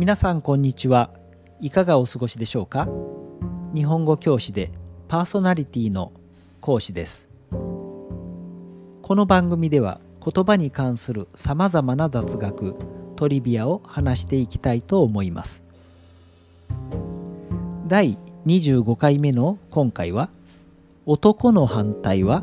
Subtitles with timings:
[0.00, 1.10] 皆さんこんにちは。
[1.60, 2.88] いかがお過ごしでしょうか？
[3.74, 4.72] 日本語教師で
[5.08, 6.12] パーソナリティの
[6.62, 7.28] 講師です。
[7.50, 12.76] この番組では言葉に関するさまざまな雑学
[13.14, 15.62] トリビアを話していきたいと思います。
[17.86, 20.30] 第25回目の今回は
[21.04, 22.42] 男の反対は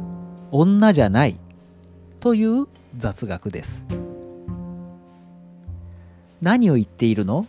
[0.51, 1.39] 女じゃない
[2.19, 2.67] という
[2.99, 3.83] 雑学です。
[6.41, 7.47] 何を言っているの？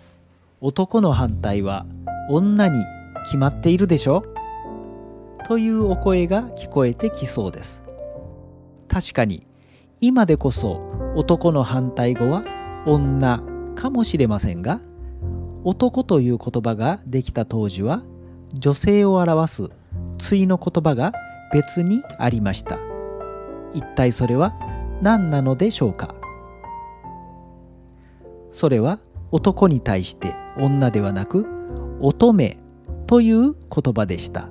[0.60, 1.84] 男の反対は
[2.30, 2.82] 女に
[3.24, 4.24] 決まっているでしょ？
[5.46, 7.82] というお声が聞こえてきそうです。
[8.88, 9.46] 確かに
[10.00, 10.80] 今でこそ
[11.16, 12.44] 男の反対語は
[12.86, 13.42] 女
[13.74, 14.80] かもしれませんが
[15.64, 18.02] 男という言葉ができた当時は
[18.54, 19.68] 女性を表す
[20.16, 21.12] 対の言葉が
[21.52, 22.78] 別にありました。
[23.74, 24.56] 一体それは
[25.02, 26.14] 何なのでしょうか？
[28.58, 28.98] それは
[29.30, 31.46] 男に対して女ではなく
[32.00, 32.56] 乙女
[33.06, 34.48] という言葉でした。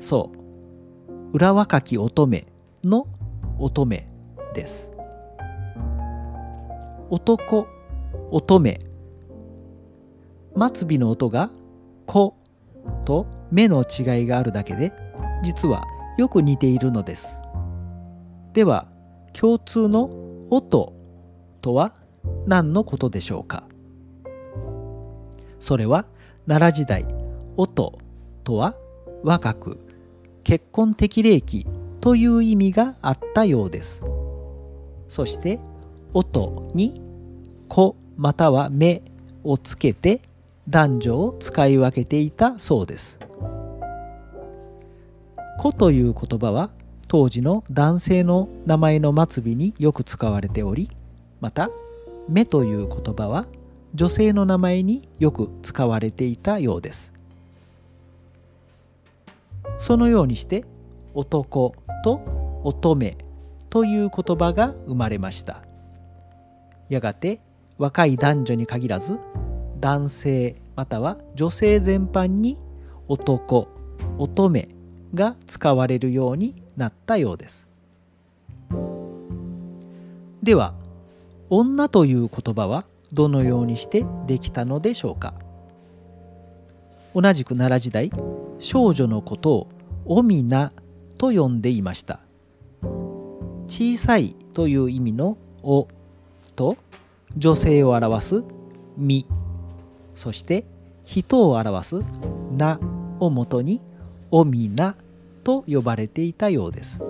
[0.00, 1.30] そう。
[1.32, 2.46] 裏若き乙女
[2.82, 3.06] の
[3.60, 4.02] 乙女
[4.54, 4.90] です。
[7.10, 7.68] 男
[8.32, 8.80] 乙女。
[10.56, 11.48] 末尾の音が
[12.06, 12.34] 「子」
[13.06, 14.92] と目の違いがあるだけで
[15.44, 15.84] 実は
[16.18, 17.36] よく似ているのです。
[18.52, 18.88] では
[19.32, 20.10] 共通の
[20.50, 20.92] 音
[21.60, 22.01] とは？
[22.46, 23.64] 何のことでしょうか？
[25.60, 26.06] それは
[26.46, 27.06] 奈良時代
[27.56, 27.98] 音
[28.44, 28.74] とは
[29.22, 29.78] 若く
[30.42, 31.66] 結婚適齢期
[32.00, 34.02] という意味があったようです。
[35.08, 35.60] そして
[36.14, 37.00] 音に
[37.68, 39.02] 子または目
[39.44, 40.20] をつけて
[40.68, 43.18] 男女を使い分けていたそうです。
[45.58, 46.70] 子という言葉は
[47.06, 50.90] 当時の男性の名前の末尾によく使われており
[51.40, 51.70] また
[52.28, 53.46] 目という言葉は
[53.94, 57.12] 女性の名前によく使われていたようです。
[59.78, 60.64] そのようにして
[61.14, 61.74] 男
[62.04, 62.20] と
[62.64, 63.16] 乙女
[63.70, 65.62] という言葉が生まれました。
[66.88, 67.40] やがて
[67.78, 69.18] 若い男女に限らず
[69.80, 72.58] 男性または女性全般に
[73.08, 73.68] 男
[74.18, 74.68] 乙女
[75.14, 77.66] が使われるようになったようです。
[80.42, 80.74] では
[81.54, 85.34] 女という言葉はどのようにしてできたのでしょうか？
[87.14, 88.10] 同じく奈良時代
[88.58, 89.68] 少女のことを
[90.06, 90.72] 「おみな」
[91.18, 92.20] と呼んでいました。
[93.66, 95.88] 小さいという意味の「お」
[96.56, 96.78] と
[97.36, 98.44] 女性を表す
[98.96, 99.26] 「み」
[100.16, 100.64] そして
[101.04, 102.00] 人を表す
[102.56, 102.80] 「な」
[103.20, 103.82] をもとに
[104.32, 104.96] 「おみな」
[105.44, 107.02] と呼ばれていたようです。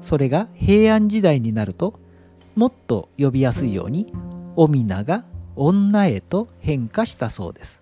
[0.00, 2.00] それが平安時代になると
[2.56, 4.12] もっと呼びやすいように
[4.56, 5.24] おみなが
[5.56, 7.80] 女へと変化したそうです。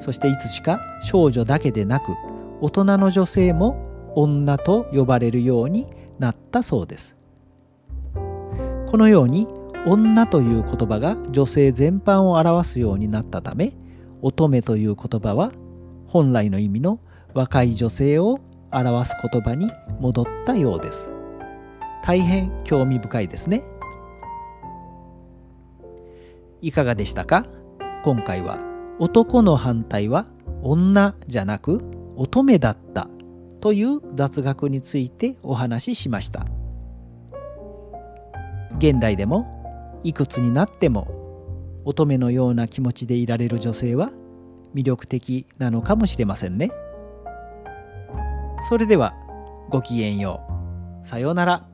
[0.00, 2.14] そしていつしか少女だけでなく
[2.60, 5.86] 大人の女性も女と呼ばれるように
[6.18, 7.16] なったそうです。
[8.14, 9.46] このように
[9.86, 13.74] 女という言葉が女性全般を表すようになったため
[14.22, 15.52] 乙女という言葉は
[16.08, 16.98] 本来の意味の
[17.34, 18.40] 若い女性を
[18.72, 19.70] 表す言葉に
[20.00, 21.17] 戻ったようです。
[22.08, 23.62] 大変興味深いですね。
[26.62, 27.44] いかがでしたか？
[28.02, 28.58] 今回は
[28.98, 30.24] 男の反対は
[30.62, 31.82] 女じゃなく
[32.16, 33.10] 乙女だった
[33.60, 36.46] という雑学についてお話ししました。
[38.78, 44.12] 現代でもいくつになっても乙女のような気持ちでいられる女性は
[44.74, 46.70] 魅力的なのかもしれませんね。
[48.70, 49.12] それでは
[49.68, 50.40] ごきげんよ
[51.04, 51.06] う。
[51.06, 51.67] さようなら。